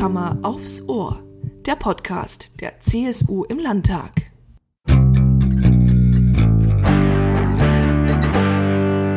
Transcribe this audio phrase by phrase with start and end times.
[0.00, 1.22] Herzkammer aufs Ohr.
[1.66, 4.22] Der Podcast der CSU im Landtag.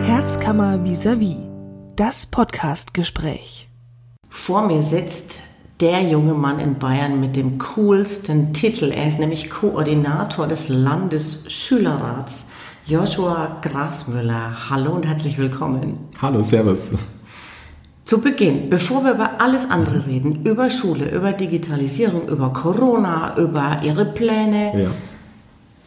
[0.06, 1.48] Herzkammer vis-à-vis.
[1.96, 3.70] Das Podcastgespräch.
[4.30, 5.42] Vor mir sitzt
[5.80, 8.92] der junge Mann in Bayern mit dem coolsten Titel.
[8.92, 12.48] Er ist nämlich Koordinator des Landesschülerrats.
[12.86, 14.70] Joshua Grasmüller.
[14.70, 16.10] Hallo und herzlich willkommen.
[16.22, 16.96] Hallo, Servus.
[18.06, 23.80] Zu Beginn, bevor wir über alles andere reden, über Schule, über Digitalisierung, über Corona, über
[23.82, 24.90] Ihre Pläne, Ja.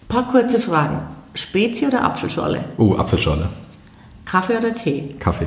[0.09, 0.99] paar kurze Fragen.
[1.35, 2.65] Spezi oder Apfelschorle?
[2.79, 3.49] Oh, Apfelschorle.
[4.25, 5.15] Kaffee oder Tee?
[5.21, 5.47] Kaffee.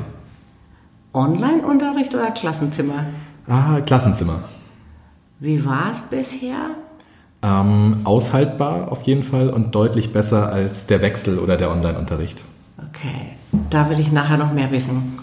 [1.14, 3.06] Online-Unterricht oder Klassenzimmer?
[3.48, 4.44] Ah, Klassenzimmer.
[5.40, 6.70] Wie war es bisher?
[7.42, 12.44] Ähm, aushaltbar auf jeden Fall und deutlich besser als der Wechsel oder der Online-Unterricht.
[12.90, 13.32] Okay,
[13.72, 15.19] da will ich nachher noch mehr wissen.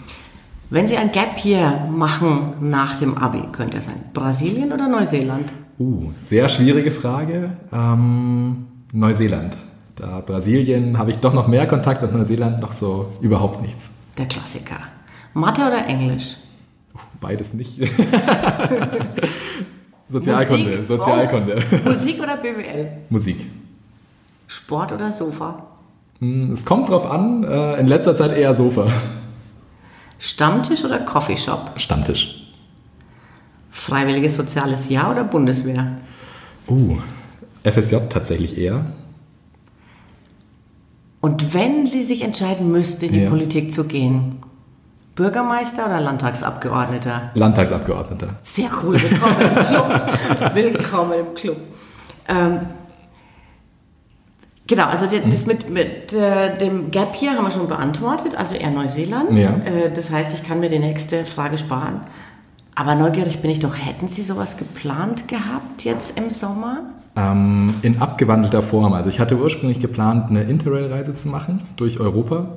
[0.69, 5.51] Wenn Sie ein Gap Year machen nach dem Abi, könnte es sein Brasilien oder Neuseeland?
[5.79, 7.51] Uh, sehr schwierige Frage.
[7.71, 9.55] Ähm, Neuseeland.
[9.95, 13.91] Da Brasilien habe ich doch noch mehr Kontakt und Neuseeland noch so überhaupt nichts.
[14.17, 14.79] Der Klassiker.
[15.33, 16.35] Mathe oder Englisch?
[17.21, 17.79] Beides nicht.
[20.09, 20.87] Sozialkunde, Musik?
[20.87, 21.63] Sozialkunde.
[21.85, 21.89] Oh.
[21.89, 22.87] Musik oder BWL?
[23.09, 23.45] Musik.
[24.47, 25.63] Sport oder Sofa?
[26.19, 28.87] Hm, Es kommt drauf an, äh, in letzter Zeit eher Sofa.
[30.19, 31.71] Stammtisch oder Coffeeshop?
[31.79, 32.43] Stammtisch.
[33.71, 35.91] Freiwilliges soziales Jahr oder Bundeswehr?
[36.67, 36.97] Uh,
[37.63, 38.85] FSJ tatsächlich eher.
[41.21, 43.29] Und wenn Sie sich entscheiden müssten, in die Ja.
[43.29, 44.37] Politik zu gehen,
[45.15, 47.31] Bürgermeister oder Landtagsabgeordneter?
[47.33, 48.35] Landtagsabgeordneter.
[48.43, 50.19] Sehr cool, willkommen im Club.
[50.53, 51.57] willkommen im Club.
[52.27, 52.59] Ähm,
[54.67, 58.71] genau, also das mit, mit äh, dem Gap hier haben wir schon beantwortet, also eher
[58.71, 59.37] Neuseeland.
[59.37, 59.49] Ja.
[59.65, 62.01] Äh, das heißt, ich kann mir die nächste Frage sparen.
[62.75, 66.81] Aber neugierig bin ich doch, hätten Sie sowas geplant gehabt jetzt im Sommer?
[67.15, 68.93] Ähm, in abgewandelter Form.
[68.93, 72.49] Also ich hatte ursprünglich geplant, eine Interrail-Reise zu machen durch Europa.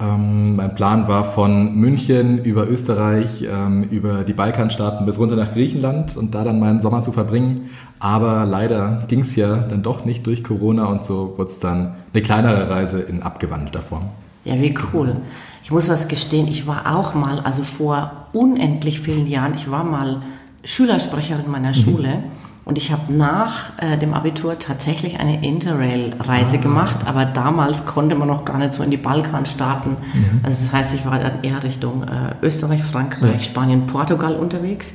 [0.00, 5.52] Ähm, mein Plan war von München über Österreich, ähm, über die Balkanstaaten bis runter nach
[5.52, 7.70] Griechenland und da dann meinen Sommer zu verbringen.
[8.00, 11.94] Aber leider ging es ja dann doch nicht durch Corona und so wurde es dann
[12.12, 14.06] eine kleinere Reise in abgewandelter Form.
[14.44, 15.16] Ja, wie cool.
[15.62, 19.84] Ich muss was gestehen, ich war auch mal, also vor unendlich vielen Jahren, ich war
[19.84, 20.20] mal
[20.64, 22.24] Schülersprecherin meiner Schule
[22.64, 28.28] und ich habe nach äh, dem Abitur tatsächlich eine Interrail-Reise gemacht, aber damals konnte man
[28.28, 29.96] noch gar nicht so in die Balkanstaaten.
[30.42, 34.92] Also das heißt, ich war dann eher Richtung äh, Österreich, Frankreich, Spanien, Portugal unterwegs.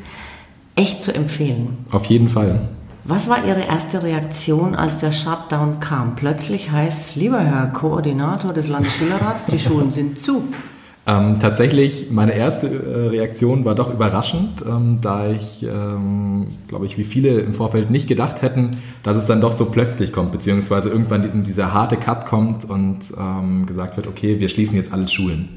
[0.76, 1.86] Echt zu empfehlen.
[1.92, 2.60] Auf jeden Fall.
[3.04, 6.16] Was war Ihre erste Reaktion, als der Shutdown kam?
[6.16, 10.44] Plötzlich heißt, lieber Herr Koordinator des Landesschülerrats, die Schulen sind zu.
[11.10, 17.00] Ähm, tatsächlich, meine erste äh, Reaktion war doch überraschend, ähm, da ich, ähm, glaube ich,
[17.00, 20.90] wie viele im Vorfeld nicht gedacht hätten, dass es dann doch so plötzlich kommt, beziehungsweise
[20.90, 25.08] irgendwann diesem, dieser harte Cut kommt und ähm, gesagt wird, okay, wir schließen jetzt alle
[25.08, 25.50] Schulen.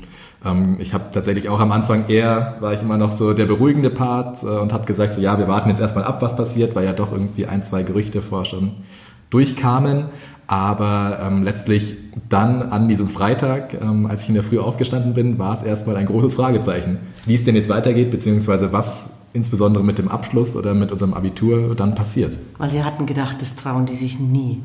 [0.43, 3.91] Ähm, ich habe tatsächlich auch am Anfang eher, war ich immer noch so der beruhigende
[3.91, 6.87] Part äh, und habe gesagt, so ja, wir warten jetzt erstmal ab, was passiert, weil
[6.87, 8.71] ja doch irgendwie ein, zwei Gerüchte vorher schon
[9.29, 10.07] durchkamen.
[10.47, 11.95] Aber ähm, letztlich
[12.29, 15.97] dann an diesem Freitag, ähm, als ich in der Früh aufgestanden bin, war es erstmal
[15.97, 20.75] ein großes Fragezeichen, wie es denn jetzt weitergeht, beziehungsweise was insbesondere mit dem Abschluss oder
[20.75, 22.37] mit unserem Abitur dann passiert.
[22.59, 24.61] Weil sie hatten gedacht, das trauen die sich nie.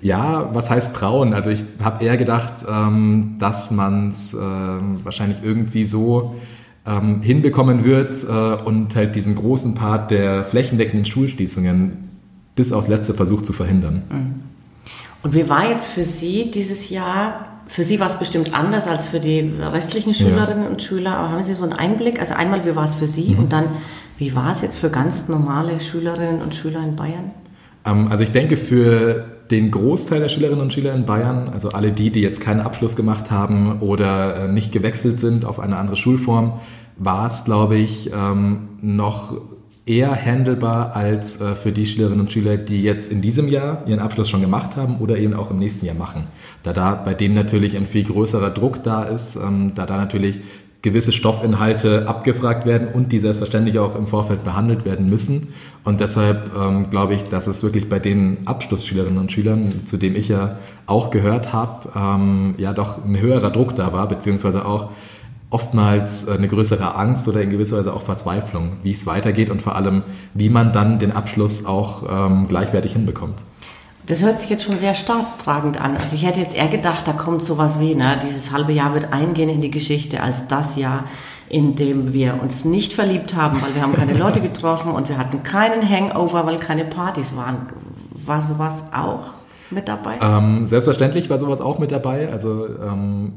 [0.00, 1.32] Ja, was heißt trauen?
[1.32, 6.36] Also ich habe eher gedacht, ähm, dass man es ähm, wahrscheinlich irgendwie so
[6.86, 12.10] ähm, hinbekommen wird äh, und halt diesen großen Part der flächendeckenden Schulschließungen
[12.54, 14.02] bis aufs letzte versucht zu verhindern.
[15.26, 17.46] Und wie war jetzt für Sie dieses Jahr?
[17.66, 21.16] Für Sie war es bestimmt anders als für die restlichen Schülerinnen und Schüler.
[21.16, 22.20] Aber haben Sie so einen Einblick?
[22.20, 23.34] Also einmal, wie war es für Sie?
[23.36, 23.64] Und dann,
[24.18, 27.32] wie war es jetzt für ganz normale Schülerinnen und Schüler in Bayern?
[27.84, 31.90] Ähm, also ich denke, für den Großteil der Schülerinnen und Schüler in Bayern, also alle
[31.90, 35.96] die, die jetzt keinen Abschluss gemacht haben oder äh, nicht gewechselt sind auf eine andere
[35.96, 36.60] Schulform,
[36.98, 39.36] war es, glaube ich, ähm, noch
[39.86, 44.00] eher handelbar als äh, für die Schülerinnen und Schüler, die jetzt in diesem Jahr ihren
[44.00, 46.24] Abschluss schon gemacht haben oder eben auch im nächsten Jahr machen.
[46.64, 50.40] Da da bei denen natürlich ein viel größerer Druck da ist, ähm, da da natürlich
[50.82, 55.54] gewisse Stoffinhalte abgefragt werden und die selbstverständlich auch im Vorfeld behandelt werden müssen.
[55.84, 60.14] Und deshalb ähm, glaube ich, dass es wirklich bei den Abschlussschülerinnen und Schülern, zu dem
[60.14, 64.90] ich ja auch gehört habe, ähm, ja doch ein höherer Druck da war, beziehungsweise auch
[65.50, 69.62] oftmals äh, eine größere Angst oder in gewisser Weise auch Verzweiflung, wie es weitergeht und
[69.62, 70.02] vor allem,
[70.34, 73.42] wie man dann den Abschluss auch ähm, gleichwertig hinbekommt.
[74.06, 75.96] Das hört sich jetzt schon sehr staatstragend an.
[75.96, 79.12] Also ich hätte jetzt eher gedacht, da kommt sowas wie, ne, dieses halbe Jahr wird
[79.12, 81.04] eingehen in die Geschichte als das Jahr,
[81.48, 85.18] in dem wir uns nicht verliebt haben, weil wir haben keine Leute getroffen und wir
[85.18, 87.66] hatten keinen Hangover, weil keine Partys waren.
[88.24, 89.24] War sowas auch
[89.70, 90.18] mit dabei?
[90.22, 92.28] Ähm, selbstverständlich war sowas auch mit dabei.
[92.30, 93.32] Also ähm,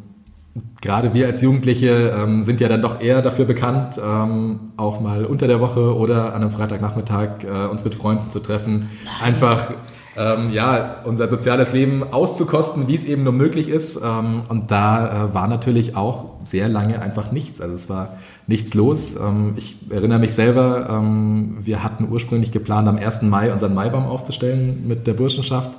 [0.82, 5.26] gerade wir als Jugendliche ähm, sind ja dann doch eher dafür bekannt, ähm, auch mal
[5.26, 8.90] unter der Woche oder an einem Freitagnachmittag äh, uns mit Freunden zu treffen.
[9.22, 9.72] Einfach
[10.20, 13.98] ähm, ja, unser soziales Leben auszukosten, wie es eben nur möglich ist.
[14.04, 17.62] Ähm, und da äh, war natürlich auch sehr lange einfach nichts.
[17.62, 19.16] Also es war nichts los.
[19.16, 23.22] Ähm, ich erinnere mich selber, ähm, wir hatten ursprünglich geplant, am 1.
[23.24, 25.72] Mai unseren Maibaum aufzustellen mit der Burschenschaft.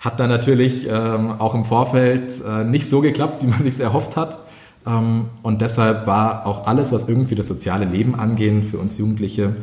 [0.00, 4.16] Hat dann natürlich ähm, auch im Vorfeld äh, nicht so geklappt, wie man sich erhofft
[4.16, 4.38] hat.
[4.86, 9.56] Ähm, und deshalb war auch alles, was irgendwie das soziale Leben angehen, für uns Jugendliche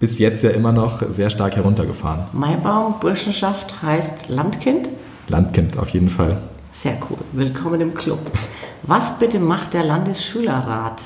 [0.00, 2.22] bis jetzt ja immer noch sehr stark heruntergefahren.
[2.32, 4.88] Maibaum Burschenschaft heißt Landkind?
[5.28, 6.38] Landkind, auf jeden Fall.
[6.72, 7.18] Sehr cool.
[7.32, 8.18] Willkommen im Club.
[8.82, 11.02] Was bitte macht der Landesschülerrat?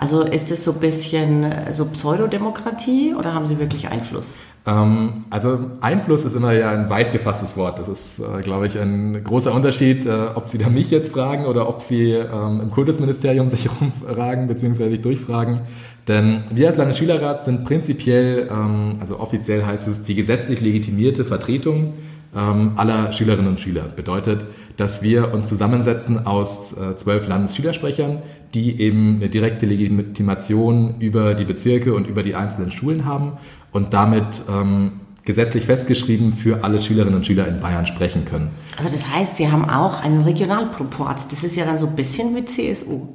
[0.00, 4.34] Also ist es so ein bisschen äh, so Pseudodemokratie oder haben Sie wirklich Einfluss?
[4.64, 7.80] Ähm, also Einfluss ist immer ja ein weit gefasstes Wort.
[7.80, 11.46] Das ist, äh, glaube ich, ein großer Unterschied, äh, ob Sie da mich jetzt fragen
[11.46, 14.88] oder ob Sie ähm, im Kultusministerium sich rumfragen bzw.
[14.88, 15.62] sich durchfragen.
[16.06, 21.94] Denn wir als Landesschülerrat sind prinzipiell, ähm, also offiziell heißt es, die gesetzlich legitimierte Vertretung
[22.36, 23.84] ähm, aller Schülerinnen und Schüler.
[23.84, 24.46] Bedeutet,
[24.76, 28.22] dass wir uns zusammensetzen aus äh, zwölf Landesschülersprechern,
[28.54, 33.32] die eben eine direkte Legitimation über die Bezirke und über die einzelnen Schulen haben
[33.72, 38.50] und damit ähm, gesetzlich festgeschrieben für alle Schülerinnen und Schüler in Bayern sprechen können.
[38.78, 41.30] Also das heißt, Sie haben auch einen Regionalproport.
[41.30, 43.08] Das ist ja dann so ein bisschen wie CSU.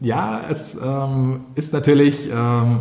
[0.00, 2.80] Ja, es ähm, ist natürlich ähm,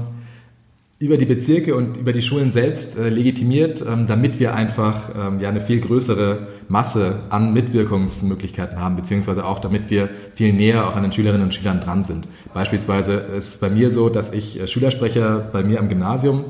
[1.00, 5.40] über die Bezirke und über die Schulen selbst äh, legitimiert, ähm, damit wir einfach ähm,
[5.40, 10.98] ja eine viel größere Masse an Mitwirkungsmöglichkeiten haben, beziehungsweise auch damit wir viel näher auch
[10.98, 12.28] an den Schülerinnen und Schülern dran sind.
[12.54, 16.44] Beispielsweise ist es bei mir so, dass ich äh, Schülersprecher bei mir am Gymnasium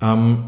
[0.00, 0.44] ähm,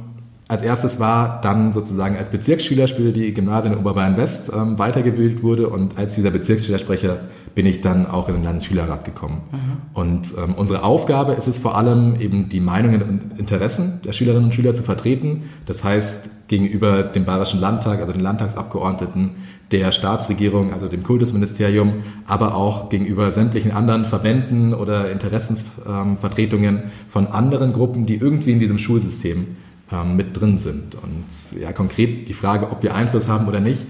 [0.53, 5.43] als erstes war, dann sozusagen als Bezirksschüler für die Gymnasien in Oberbayern West ähm, weitergebildet
[5.43, 7.21] wurde und als dieser Bezirksschülersprecher
[7.55, 9.41] bin ich dann auch in den Landesschülerrat gekommen.
[9.51, 9.59] Mhm.
[9.95, 14.45] Und ähm, unsere Aufgabe ist es vor allem eben die Meinungen und Interessen der Schülerinnen
[14.45, 15.45] und Schüler zu vertreten.
[15.65, 19.31] Das heißt gegenüber dem Bayerischen Landtag, also den Landtagsabgeordneten,
[19.71, 27.73] der Staatsregierung, also dem Kultusministerium, aber auch gegenüber sämtlichen anderen Verbänden oder Interessensvertretungen von anderen
[27.73, 29.47] Gruppen, die irgendwie in diesem Schulsystem
[29.93, 30.95] ähm, mit drin sind.
[30.95, 33.85] Und ja, konkret die Frage, ob wir Einfluss haben oder nicht.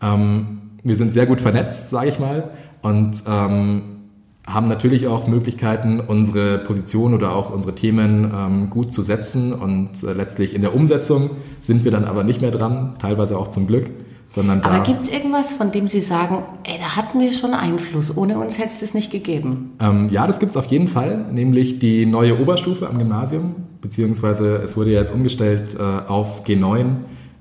[0.00, 2.50] Ähm, wir sind sehr gut vernetzt, sage ich mal,
[2.80, 3.82] und ähm,
[4.46, 9.52] haben natürlich auch Möglichkeiten, unsere Position oder auch unsere Themen ähm, gut zu setzen.
[9.52, 13.48] Und äh, letztlich in der Umsetzung sind wir dann aber nicht mehr dran, teilweise auch
[13.48, 13.86] zum Glück.
[14.32, 18.16] Sondern Aber gibt es irgendwas, von dem Sie sagen, ey, da hatten wir schon Einfluss,
[18.16, 19.72] ohne uns hätte es das nicht gegeben?
[19.78, 24.56] Ähm, ja, das gibt es auf jeden Fall, nämlich die neue Oberstufe am Gymnasium, beziehungsweise
[24.56, 26.96] es wurde ja jetzt umgestellt äh, auf G9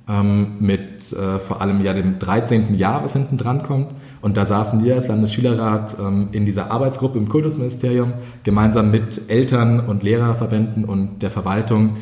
[0.09, 2.75] ähm, mit äh, vor allem ja dem 13.
[2.75, 3.93] Jahr, was hinten dran kommt.
[4.21, 9.79] Und da saßen wir als Landesschülerrat ähm, in dieser Arbeitsgruppe im Kultusministerium gemeinsam mit Eltern
[9.79, 11.97] und Lehrerverbänden und der Verwaltung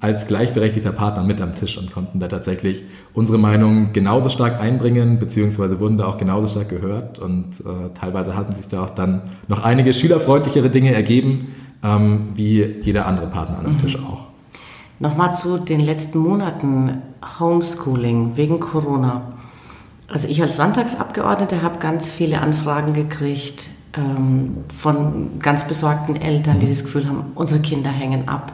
[0.00, 2.82] als gleichberechtigter Partner mit am Tisch und konnten da tatsächlich
[3.14, 8.36] unsere Meinung genauso stark einbringen, beziehungsweise wurden da auch genauso stark gehört und äh, teilweise
[8.36, 13.58] hatten sich da auch dann noch einige schülerfreundlichere Dinge ergeben, ähm, wie jeder andere Partner
[13.58, 13.78] an dem mhm.
[13.78, 14.26] Tisch auch.
[15.00, 17.02] Nochmal zu den letzten Monaten
[17.40, 19.32] Homeschooling wegen Corona.
[20.06, 26.66] Also ich als Landtagsabgeordnete habe ganz viele Anfragen gekriegt ähm, von ganz besorgten Eltern, die
[26.66, 26.70] mhm.
[26.70, 28.52] das Gefühl haben, unsere Kinder hängen ab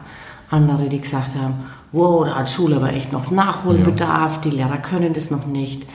[0.49, 1.55] andere, die gesagt haben,
[1.91, 4.41] wow, da hat Schule aber echt noch Nachholbedarf, ja.
[4.49, 5.85] die Lehrer können das noch nicht.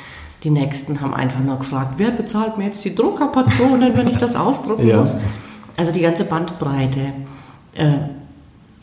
[0.43, 4.35] Die Nächsten haben einfach nur gefragt, wer bezahlt mir jetzt die Druckerpatronen, wenn ich das
[4.35, 5.01] ausdrucken ja.
[5.01, 5.17] muss?
[5.77, 7.01] Also die ganze Bandbreite.
[7.75, 7.93] Äh,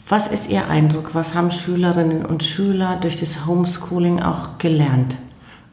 [0.07, 1.15] was ist Ihr Eindruck?
[1.15, 5.17] Was haben Schülerinnen und Schüler durch das Homeschooling auch gelernt?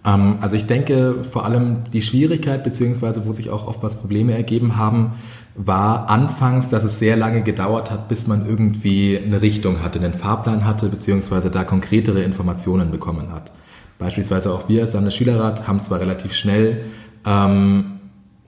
[0.05, 4.77] Ähm, also ich denke vor allem die Schwierigkeit, beziehungsweise wo sich auch oftmals Probleme ergeben
[4.77, 5.13] haben,
[5.57, 10.15] war anfangs, dass es sehr lange gedauert hat, bis man irgendwie eine Richtung hatte, einen
[10.15, 13.53] Fahrplan hatte, beziehungsweise da konkretere Informationen bekommen hat.
[13.99, 16.83] Beispielsweise auch wir als Landesschülerrat haben zwar relativ schnell
[17.25, 17.95] ähm,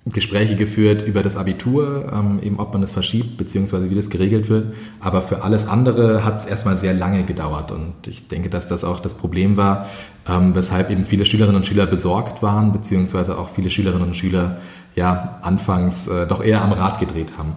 [0.07, 4.49] Gespräche geführt über das Abitur, ähm, eben ob man es verschiebt, beziehungsweise wie das geregelt
[4.49, 4.73] wird.
[5.01, 7.73] Aber für alles andere hat es erstmal sehr lange gedauert.
[7.73, 9.89] Und ich denke, dass das auch das Problem war,
[10.29, 14.59] ähm, weshalb eben viele Schülerinnen und Schüler besorgt waren, beziehungsweise auch viele Schülerinnen und Schüler
[14.97, 17.53] ja anfangs äh, doch eher am Rad gedreht haben.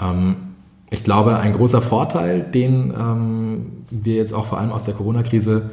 [0.00, 0.36] Ähm,
[0.88, 5.70] ich glaube, ein großer Vorteil, den ähm, wir jetzt auch vor allem aus der Corona-Krise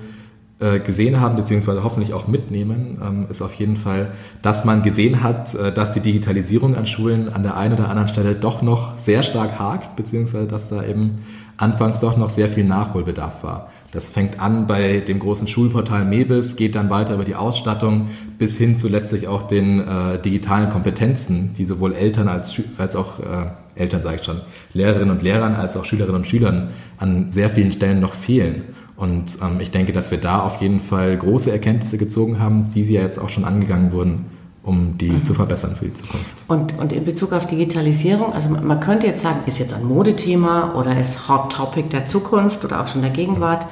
[0.59, 5.21] äh, gesehen haben, beziehungsweise hoffentlich auch mitnehmen, ähm, ist auf jeden Fall, dass man gesehen
[5.21, 8.97] hat, äh, dass die Digitalisierung an Schulen an der einen oder anderen Stelle doch noch
[8.97, 11.19] sehr stark hakt, beziehungsweise dass da eben
[11.57, 13.71] anfangs doch noch sehr viel Nachholbedarf war.
[13.93, 18.09] Das fängt an bei dem großen Schulportal MEBIS, geht dann weiter über die Ausstattung
[18.39, 23.19] bis hin zu letztlich auch den äh, digitalen Kompetenzen, die sowohl Eltern als, als auch
[23.19, 24.41] äh, Eltern sage ich schon,
[24.73, 28.63] Lehrerinnen und Lehrern als auch Schülerinnen und Schülern an sehr vielen Stellen noch fehlen.
[28.95, 32.83] Und ähm, ich denke, dass wir da auf jeden Fall große Erkenntnisse gezogen haben, die
[32.83, 34.25] sie ja jetzt auch schon angegangen wurden,
[34.63, 35.25] um die mhm.
[35.25, 36.45] zu verbessern für die Zukunft.
[36.47, 40.73] Und, und in Bezug auf Digitalisierung, also man könnte jetzt sagen, ist jetzt ein Modethema
[40.75, 43.67] oder ist Hot Topic der Zukunft oder auch schon der Gegenwart.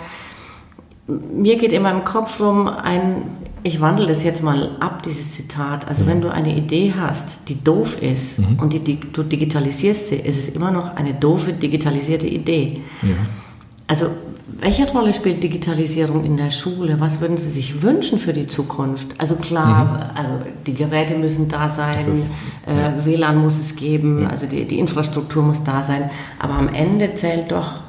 [1.08, 3.24] Mir geht immer im Kopf rum ein,
[3.64, 5.88] ich wandle das jetzt mal ab, dieses Zitat.
[5.88, 6.08] Also mhm.
[6.08, 8.60] wenn du eine Idee hast, die doof ist mhm.
[8.60, 12.82] und die, die, du digitalisierst sie, ist es immer noch eine doofe digitalisierte Idee.
[13.02, 13.10] Ja.
[13.92, 14.06] Also
[14.62, 17.02] welche Rolle spielt Digitalisierung in der Schule?
[17.02, 19.08] Was würden Sie sich wünschen für die Zukunft?
[19.18, 20.18] Also klar, mhm.
[20.18, 20.34] also
[20.66, 23.06] die Geräte müssen da sein, ist, äh, ja.
[23.06, 24.30] WLAN muss es geben, ja.
[24.30, 26.10] also die, die Infrastruktur muss da sein.
[26.40, 27.82] Aber am Ende zählt doch,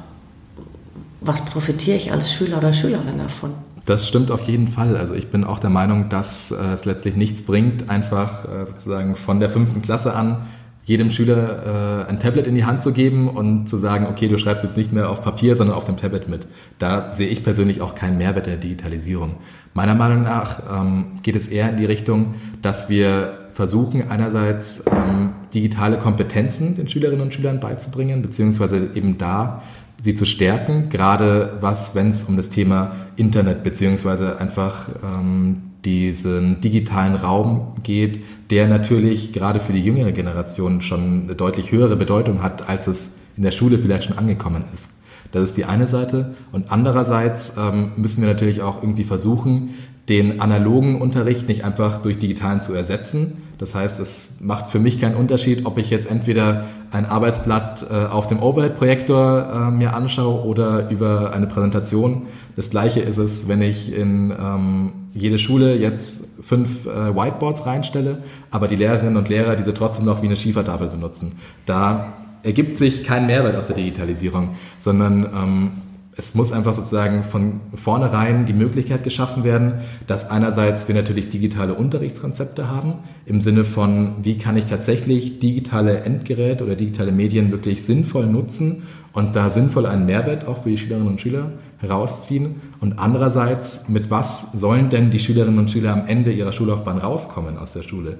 [1.21, 3.51] was profitiere ich als Schüler oder Schülerin davon?
[3.85, 4.97] Das stimmt auf jeden Fall.
[4.97, 9.15] Also ich bin auch der Meinung, dass äh, es letztlich nichts bringt, einfach äh, sozusagen
[9.15, 10.47] von der fünften Klasse an
[10.85, 14.37] jedem Schüler äh, ein Tablet in die Hand zu geben und zu sagen, okay, du
[14.37, 16.47] schreibst jetzt nicht mehr auf Papier, sondern auf dem Tablet mit.
[16.77, 19.37] Da sehe ich persönlich auch keinen Mehrwert der Digitalisierung.
[19.73, 25.31] Meiner Meinung nach ähm, geht es eher in die Richtung, dass wir versuchen, einerseits ähm,
[25.53, 29.61] digitale Kompetenzen den Schülerinnen und Schülern beizubringen, beziehungsweise eben da
[30.01, 36.61] sie zu stärken, gerade was, wenn es um das Thema Internet beziehungsweise einfach ähm, diesen
[36.61, 42.41] digitalen Raum geht, der natürlich gerade für die jüngere Generation schon eine deutlich höhere Bedeutung
[42.41, 44.91] hat, als es in der Schule vielleicht schon angekommen ist.
[45.31, 46.35] Das ist die eine Seite.
[46.51, 49.73] Und andererseits ähm, müssen wir natürlich auch irgendwie versuchen,
[50.09, 53.41] den analogen Unterricht nicht einfach durch digitalen zu ersetzen.
[53.57, 58.05] Das heißt, es macht für mich keinen Unterschied, ob ich jetzt entweder ein Arbeitsblatt äh,
[58.11, 62.23] auf dem Overhead-Projektor äh, mir anschaue oder über eine Präsentation.
[62.55, 68.23] Das gleiche ist es, wenn ich in ähm, jede Schule jetzt fünf äh, Whiteboards reinstelle,
[68.51, 71.33] aber die Lehrerinnen und Lehrer diese trotzdem noch wie eine Schiefertafel benutzen.
[71.65, 75.71] Da ergibt sich kein Mehrwert aus der Digitalisierung, sondern ähm,
[76.15, 81.73] es muss einfach sozusagen von vornherein die Möglichkeit geschaffen werden, dass einerseits wir natürlich digitale
[81.73, 87.83] Unterrichtskonzepte haben, im Sinne von, wie kann ich tatsächlich digitale Endgeräte oder digitale Medien wirklich
[87.83, 91.51] sinnvoll nutzen und da sinnvoll einen Mehrwert auch für die Schülerinnen und Schüler
[91.83, 92.61] herausziehen.
[92.79, 97.57] Und andererseits, mit was sollen denn die Schülerinnen und Schüler am Ende ihrer Schullaufbahn rauskommen
[97.57, 98.17] aus der Schule?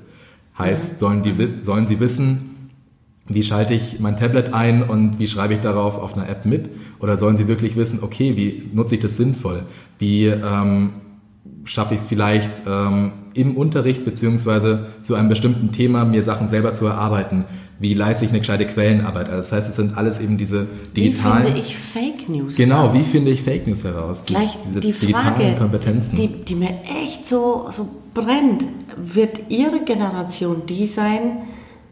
[0.58, 2.70] Heißt, sollen, die, sollen sie wissen,
[3.28, 6.70] wie schalte ich mein Tablet ein und wie schreibe ich darauf auf einer App mit?
[7.00, 9.64] Oder sollen sie wirklich wissen, okay, wie nutze ich das sinnvoll?
[9.98, 10.94] Wie ähm,
[11.64, 16.74] schaffe ich es vielleicht ähm, im Unterricht beziehungsweise zu einem bestimmten Thema mir Sachen selber
[16.74, 17.46] zu erarbeiten?
[17.80, 19.26] Wie leiste ich eine gescheite Quellenarbeit?
[19.28, 21.40] Also das heißt, es sind alles eben diese digitalen...
[21.40, 22.98] Wie finde ich Fake News Genau, heraus?
[22.98, 24.24] wie finde ich Fake News heraus?
[24.26, 26.16] Gleich diese die Frage, Kompetenzen.
[26.16, 28.66] Die, die mir echt so, so brennt.
[28.98, 31.40] Wird Ihre Generation die sein,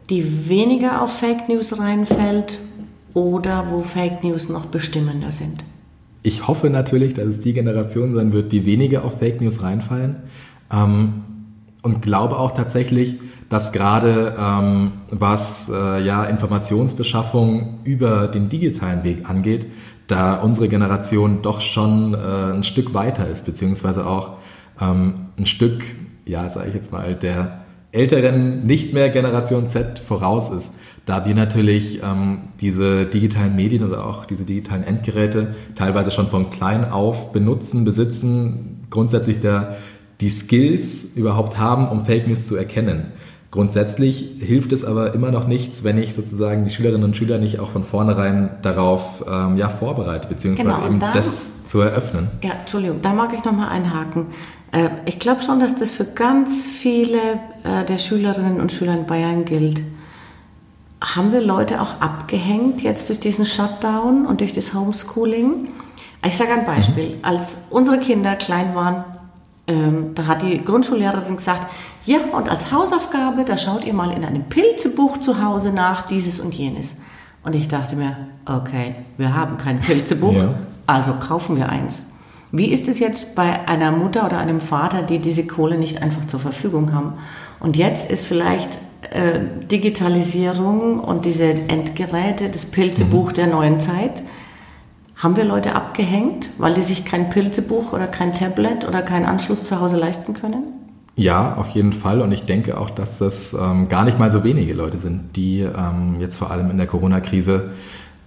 [0.08, 2.60] die weniger auf Fake News reinfällt
[3.14, 5.64] oder wo Fake News noch bestimmender sind?
[6.22, 10.16] Ich hoffe natürlich, dass es die Generation sein wird, die weniger auf Fake News reinfallen.
[10.72, 11.24] Ähm,
[11.82, 13.16] und glaube auch tatsächlich,
[13.48, 19.66] dass gerade ähm, was äh, ja Informationsbeschaffung über den digitalen Weg angeht,
[20.06, 22.16] da unsere Generation doch schon äh,
[22.54, 24.36] ein Stück weiter ist, beziehungsweise auch
[24.80, 25.82] ähm, ein Stück,
[26.24, 27.62] ja, sage ich jetzt mal, der
[27.92, 34.06] älteren, nicht mehr Generation Z voraus ist, da wir natürlich ähm, diese digitalen Medien oder
[34.06, 39.76] auch diese digitalen Endgeräte teilweise schon von klein auf benutzen, besitzen, grundsätzlich der,
[40.22, 43.12] die Skills überhaupt haben, um Fake News zu erkennen.
[43.50, 47.60] Grundsätzlich hilft es aber immer noch nichts, wenn ich sozusagen die Schülerinnen und Schüler nicht
[47.60, 52.28] auch von vornherein darauf ähm, ja, vorbereite, beziehungsweise genau, eben da, das zu eröffnen.
[52.42, 54.28] Ja, Entschuldigung, da mag ich nochmal einhaken.
[54.70, 57.18] Äh, ich glaube schon, dass das für ganz viele
[57.64, 59.82] äh, der Schülerinnen und Schüler in Bayern gilt.
[61.02, 65.68] Haben wir Leute auch abgehängt jetzt durch diesen Shutdown und durch das Homeschooling?
[66.24, 67.16] Ich sage ein Beispiel.
[67.16, 67.18] Mhm.
[67.24, 69.04] Als unsere Kinder klein waren,
[69.66, 71.68] ähm, da hat die Grundschullehrerin gesagt,
[72.04, 76.40] ja, und als Hausaufgabe, da schaut ihr mal in einem Pilzebuch zu Hause nach, dieses
[76.40, 76.96] und jenes.
[77.44, 78.16] Und ich dachte mir,
[78.46, 80.54] okay, wir haben kein Pilzebuch, ja.
[80.86, 82.04] also kaufen wir eins.
[82.50, 86.26] Wie ist es jetzt bei einer Mutter oder einem Vater, die diese Kohle nicht einfach
[86.26, 87.14] zur Verfügung haben?
[87.60, 88.78] Und jetzt ist vielleicht
[89.10, 89.40] äh,
[89.70, 93.34] Digitalisierung und diese Endgeräte, das Pilzebuch mhm.
[93.34, 94.22] der neuen Zeit,
[95.22, 99.64] Haben wir Leute abgehängt, weil die sich kein Pilzebuch oder kein Tablet oder keinen Anschluss
[99.64, 100.64] zu Hause leisten können?
[101.14, 102.20] Ja, auf jeden Fall.
[102.22, 105.60] Und ich denke auch, dass das ähm, gar nicht mal so wenige Leute sind, die
[105.60, 107.70] ähm, jetzt vor allem in der Corona-Krise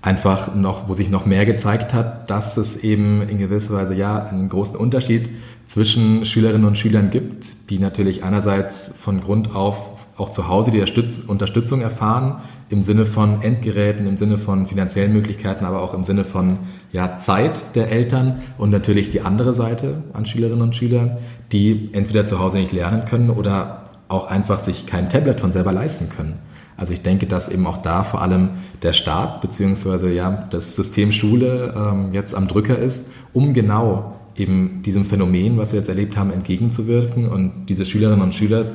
[0.01, 4.23] einfach noch, wo sich noch mehr gezeigt hat, dass es eben in gewisser Weise ja
[4.23, 5.29] einen großen Unterschied
[5.65, 10.83] zwischen Schülerinnen und Schülern gibt, die natürlich einerseits von Grund auf auch zu Hause die
[11.27, 16.23] Unterstützung erfahren, im Sinne von Endgeräten, im Sinne von finanziellen Möglichkeiten, aber auch im Sinne
[16.23, 16.59] von
[16.91, 21.17] ja, Zeit der Eltern und natürlich die andere Seite an Schülerinnen und Schülern,
[21.51, 25.71] die entweder zu Hause nicht lernen können oder auch einfach sich kein Tablet von selber
[25.71, 26.39] leisten können.
[26.77, 28.49] Also ich denke, dass eben auch da vor allem
[28.81, 34.81] der Staat beziehungsweise ja das System Schule ähm, jetzt am Drücker ist, um genau eben
[34.83, 38.65] diesem Phänomen, was wir jetzt erlebt haben, entgegenzuwirken und diese Schülerinnen und Schüler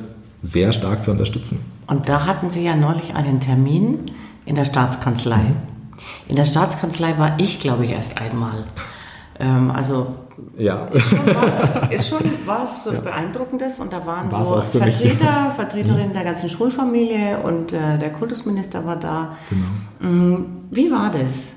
[0.41, 1.59] sehr stark zu unterstützen.
[1.87, 4.11] Und da hatten Sie ja neulich einen Termin
[4.45, 5.37] in der Staatskanzlei.
[5.37, 5.55] Mhm.
[6.27, 8.63] In der Staatskanzlei war ich, glaube ich, erst einmal.
[9.39, 10.07] Ähm, also
[10.57, 10.85] ja.
[10.87, 12.99] Ist schon was, ist schon was ja.
[12.99, 16.13] Beeindruckendes und da waren War's so Vertreter, Vertreterinnen mhm.
[16.13, 19.37] der ganzen Schulfamilie und äh, der Kultusminister war da.
[19.49, 20.11] Genau.
[20.11, 20.45] Mhm.
[20.69, 21.53] Wie war das?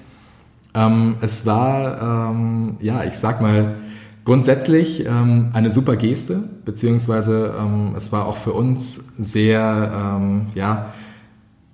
[0.74, 3.76] Ähm, es war, ähm, ja, ich sag mal,
[4.24, 10.92] grundsätzlich ähm, eine super Geste, beziehungsweise ähm, es war auch für uns sehr, ähm, ja,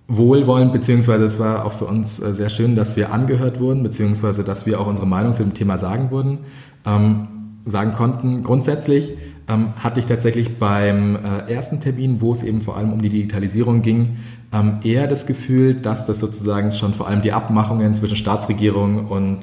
[0.09, 4.43] wohlwollend, beziehungsweise es war auch für uns äh, sehr schön, dass wir angehört wurden, beziehungsweise
[4.43, 6.39] dass wir auch unsere Meinung zu dem Thema sagen wurden,
[6.85, 7.29] ähm,
[7.65, 8.43] sagen konnten.
[8.43, 9.17] Grundsätzlich
[9.49, 13.09] ähm, hatte ich tatsächlich beim äh, ersten Termin, wo es eben vor allem um die
[13.09, 14.17] Digitalisierung ging,
[14.53, 19.41] ähm, eher das Gefühl, dass das sozusagen schon vor allem die Abmachungen zwischen Staatsregierung und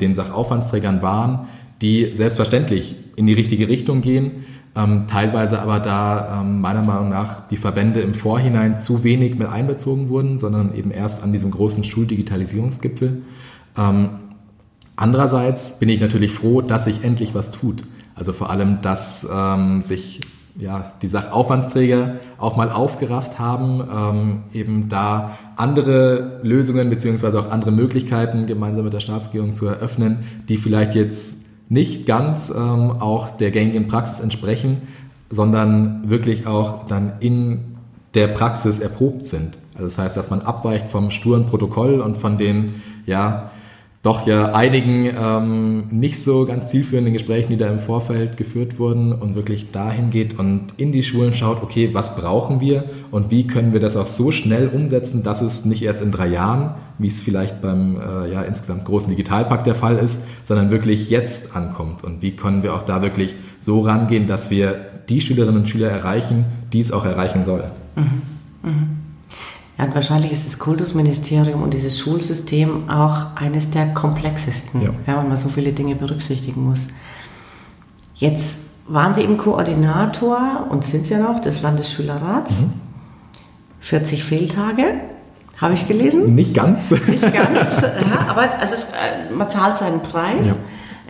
[0.00, 1.46] den Sachaufwandsträgern waren,
[1.80, 4.44] die selbstverständlich in die richtige Richtung gehen,
[4.76, 9.48] ähm, teilweise aber da ähm, meiner Meinung nach die Verbände im Vorhinein zu wenig mit
[9.48, 13.22] einbezogen wurden, sondern eben erst an diesem großen Schuldigitalisierungsgipfel.
[13.76, 14.10] Ähm,
[14.94, 17.84] andererseits bin ich natürlich froh, dass sich endlich was tut.
[18.14, 20.20] Also vor allem, dass ähm, sich
[20.56, 27.72] ja, die Sachaufwandsträger auch mal aufgerafft haben, ähm, eben da andere Lösungen beziehungsweise auch andere
[27.72, 31.38] Möglichkeiten gemeinsam mit der Staatsregierung zu eröffnen, die vielleicht jetzt
[31.70, 34.82] nicht ganz ähm, auch der gängigen Praxis entsprechen,
[35.30, 37.76] sondern wirklich auch dann in
[38.14, 39.56] der Praxis erprobt sind.
[39.74, 43.52] Also das heißt, dass man abweicht vom sturen Protokoll und von den ja
[44.02, 49.12] doch ja einigen ähm, nicht so ganz zielführenden Gesprächen, die da im Vorfeld geführt wurden
[49.12, 53.46] und wirklich dahin geht und in die Schulen schaut, okay, was brauchen wir und wie
[53.46, 57.08] können wir das auch so schnell umsetzen, dass es nicht erst in drei Jahren, wie
[57.08, 62.02] es vielleicht beim äh, ja, insgesamt großen Digitalpakt der Fall ist, sondern wirklich jetzt ankommt
[62.02, 65.90] und wie können wir auch da wirklich so rangehen, dass wir die Schülerinnen und Schüler
[65.90, 67.64] erreichen, die es auch erreichen soll.
[67.96, 68.22] Mhm.
[68.62, 68.99] Mhm.
[69.80, 74.90] Ja, und wahrscheinlich ist das Kultusministerium und dieses Schulsystem auch eines der komplexesten, ja.
[75.06, 76.88] ja, man so viele Dinge berücksichtigen muss.
[78.14, 82.60] Jetzt waren Sie eben Koordinator und sind Sie ja noch des Landesschülerrats.
[82.60, 82.72] Mhm.
[83.80, 85.00] 40 Fehltage,
[85.56, 86.34] habe ich gelesen.
[86.34, 86.90] Nicht ganz.
[86.90, 90.48] Nicht ganz, ja, aber also es, äh, man zahlt seinen Preis.
[90.48, 90.56] Ja.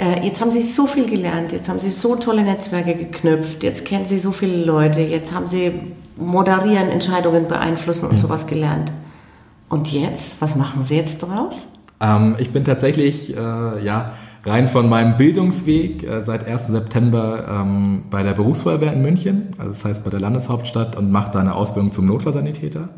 [0.00, 3.84] Äh, jetzt haben Sie so viel gelernt, jetzt haben Sie so tolle Netzwerke geknüpft, jetzt
[3.84, 5.72] kennen Sie so viele Leute, jetzt haben Sie
[6.16, 8.20] moderieren, Entscheidungen beeinflussen und mhm.
[8.20, 8.92] sowas gelernt.
[9.68, 11.66] Und jetzt, was machen Sie jetzt daraus?
[12.00, 14.12] Ähm, ich bin tatsächlich, äh, ja,
[14.46, 16.68] rein von meinem Bildungsweg äh, seit 1.
[16.68, 21.32] September ähm, bei der Berufsfeuerwehr in München, also das heißt bei der Landeshauptstadt und mache
[21.32, 22.88] da eine Ausbildung zum Notfallsanitäter.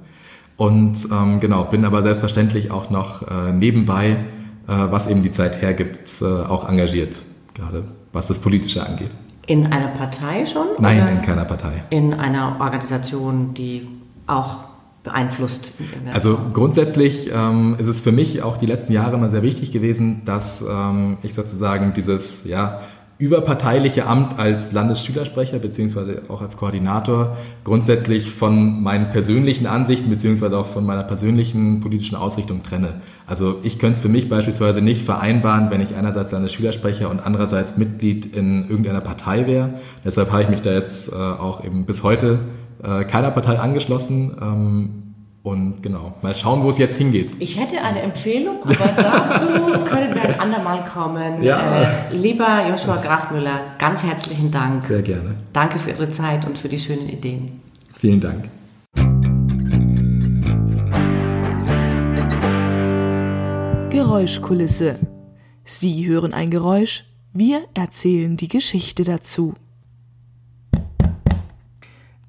[0.56, 4.18] Und ähm, genau, bin aber selbstverständlich auch noch äh, nebenbei,
[4.66, 7.22] was eben die Zeit hergibt, äh, auch engagiert,
[7.54, 9.10] gerade was das Politische angeht.
[9.46, 10.66] In einer Partei schon?
[10.78, 11.82] Nein, in keiner Partei.
[11.90, 13.88] In einer Organisation, die
[14.26, 14.58] auch
[15.02, 15.72] beeinflusst?
[16.12, 20.22] Also grundsätzlich ähm, ist es für mich auch die letzten Jahre immer sehr wichtig gewesen,
[20.24, 22.82] dass ähm, ich sozusagen dieses ja,
[23.22, 30.66] überparteiliche Amt als Landesschülersprecher beziehungsweise auch als Koordinator grundsätzlich von meinen persönlichen Ansichten beziehungsweise auch
[30.66, 33.00] von meiner persönlichen politischen Ausrichtung trenne.
[33.24, 37.76] Also ich könnte es für mich beispielsweise nicht vereinbaren, wenn ich einerseits Landesschülersprecher und andererseits
[37.76, 39.74] Mitglied in irgendeiner Partei wäre.
[40.04, 42.40] Deshalb habe ich mich da jetzt äh, auch eben bis heute
[42.82, 44.36] äh, keiner Partei angeschlossen.
[44.42, 45.01] Ähm,
[45.42, 47.32] und genau, mal schauen, wo es jetzt hingeht.
[47.40, 49.46] Ich hätte eine Empfehlung, aber dazu
[49.84, 51.42] können wir ein andermal kommen.
[51.42, 51.82] Ja.
[51.82, 54.84] Äh, lieber Joshua Grasmüller, ganz herzlichen Dank.
[54.84, 55.34] Sehr gerne.
[55.52, 57.60] Danke für Ihre Zeit und für die schönen Ideen.
[57.92, 58.48] Vielen Dank.
[63.90, 65.00] Geräuschkulisse.
[65.64, 69.54] Sie hören ein Geräusch, wir erzählen die Geschichte dazu.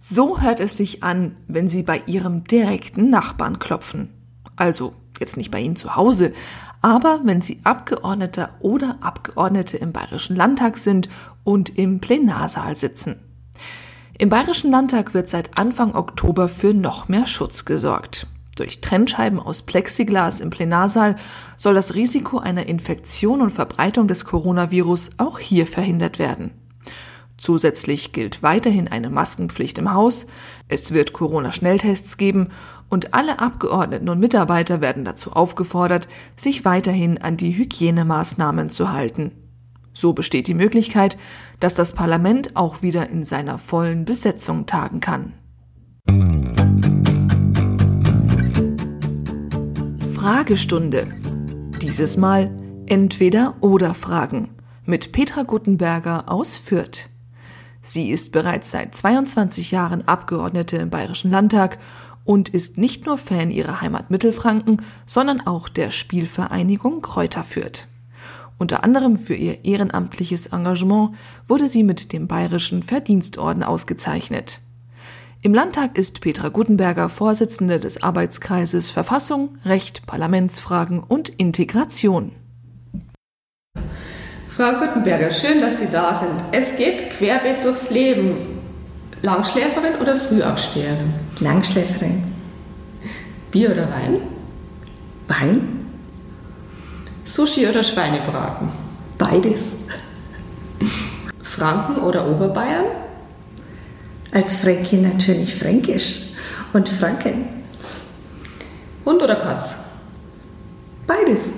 [0.05, 4.09] So hört es sich an, wenn Sie bei Ihrem direkten Nachbarn klopfen.
[4.57, 6.33] Also jetzt nicht bei Ihnen zu Hause,
[6.81, 11.07] aber wenn Sie Abgeordneter oder Abgeordnete im Bayerischen Landtag sind
[11.45, 13.15] und im Plenarsaal sitzen.
[14.17, 18.27] Im Bayerischen Landtag wird seit Anfang Oktober für noch mehr Schutz gesorgt.
[18.57, 21.15] Durch Trennscheiben aus Plexiglas im Plenarsaal
[21.55, 26.51] soll das Risiko einer Infektion und Verbreitung des Coronavirus auch hier verhindert werden.
[27.37, 30.27] Zusätzlich gilt weiterhin eine Maskenpflicht im Haus,
[30.67, 32.49] es wird Corona-Schnelltests geben
[32.89, 39.31] und alle Abgeordneten und Mitarbeiter werden dazu aufgefordert, sich weiterhin an die Hygienemaßnahmen zu halten.
[39.93, 41.17] So besteht die Möglichkeit,
[41.59, 45.33] dass das Parlament auch wieder in seiner vollen Besetzung tagen kann.
[50.15, 51.13] Fragestunde.
[51.81, 52.49] Dieses Mal
[52.85, 54.49] entweder oder Fragen
[54.85, 57.09] mit Petra Guttenberger aus Fürth.
[57.85, 61.77] Sie ist bereits seit 22 Jahren Abgeordnete im Bayerischen Landtag
[62.23, 67.87] und ist nicht nur Fan ihrer Heimat Mittelfranken, sondern auch der Spielvereinigung Kräuter Fürth.
[68.57, 71.15] Unter anderem für ihr ehrenamtliches Engagement
[71.45, 74.61] wurde sie mit dem Bayerischen Verdienstorden ausgezeichnet.
[75.41, 82.31] Im Landtag ist Petra Gutenberger Vorsitzende des Arbeitskreises Verfassung, Recht, Parlamentsfragen und Integration.
[84.55, 86.39] Frau Gutenberger, schön, dass Sie da sind.
[86.51, 88.59] Es geht querbeet durchs Leben.
[89.23, 91.11] Langschläferin oder Frühaufsteherin?
[91.39, 92.23] Langschläferin.
[93.49, 94.17] Bier oder Wein?
[95.27, 95.87] Wein?
[97.23, 98.69] Sushi oder Schweinebraten?
[99.17, 99.77] Beides.
[101.41, 102.85] Franken oder Oberbayern?
[104.33, 106.19] Als Fränkin natürlich Fränkisch
[106.73, 107.45] und Franken.
[109.03, 109.77] Hund oder Katz?
[111.07, 111.53] Beides.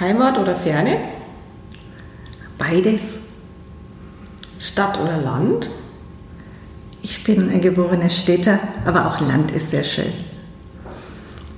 [0.00, 0.98] Heimat oder Ferne?
[2.60, 3.18] Beides.
[4.58, 5.70] Stadt oder Land?
[7.00, 10.12] Ich bin ein geborener Städter, aber auch Land ist sehr schön.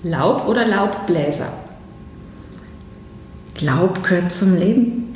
[0.05, 1.53] Laub oder Laubbläser?
[3.61, 5.13] Laub gehört zum Leben.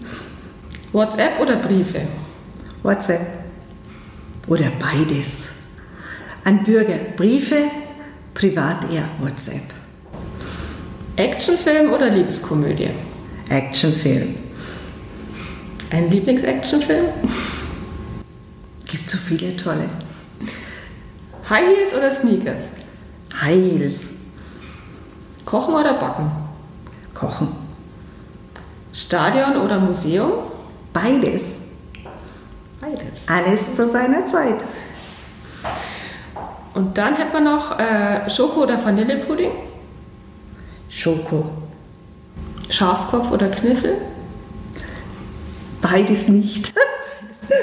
[0.92, 2.00] WhatsApp oder Briefe?
[2.82, 3.24] WhatsApp.
[4.48, 5.50] Oder beides.
[6.42, 7.70] An Bürger Briefe,
[8.34, 9.62] privat eher WhatsApp.
[11.14, 12.90] Actionfilm oder Liebeskomödie?
[13.48, 14.45] Actionfilm.
[15.90, 17.06] Ein Lieblingsactionfilm?
[18.86, 19.88] Gibt so viele tolle.
[21.48, 22.72] High Heels oder Sneakers?
[23.40, 24.10] High Heels.
[25.44, 26.30] Kochen oder Backen?
[27.14, 27.48] Kochen.
[28.92, 30.32] Stadion oder Museum?
[30.92, 31.58] Beides.
[32.80, 33.28] Beides.
[33.28, 34.56] Alles zu seiner Zeit.
[36.74, 39.52] Und dann hätten wir noch äh, Schoko oder Vanillepudding?
[40.88, 41.46] Schoko.
[42.68, 43.96] Schafkopf oder Kniffel?
[45.90, 46.74] Beides nicht.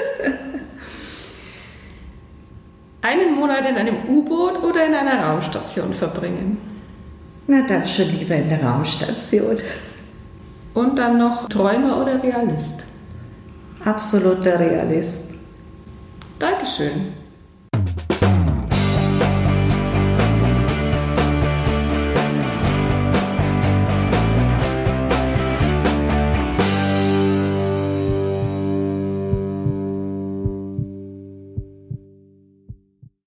[3.02, 6.56] Einen Monat in einem U-Boot oder in einer Raumstation verbringen?
[7.46, 9.58] Na dann schon lieber in der Raumstation.
[10.72, 12.86] Und dann noch Träumer oder Realist?
[13.84, 15.24] Absoluter Realist.
[16.38, 17.12] Dankeschön.